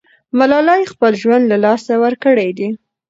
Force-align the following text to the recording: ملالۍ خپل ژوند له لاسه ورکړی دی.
ملالۍ 0.37 0.81
خپل 0.91 1.11
ژوند 1.21 1.43
له 1.51 1.57
لاسه 1.65 1.93
ورکړی 2.03 2.49
دی. 2.57 2.69